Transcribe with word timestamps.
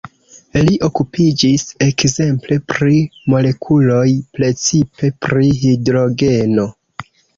Li 0.67 0.71
okupiĝis 0.85 1.65
ekzemple 1.87 2.57
pri 2.73 2.97
molekuloj, 3.33 4.07
precipe 4.39 5.11
pri 5.27 5.51
hidrogeno. 5.63 6.67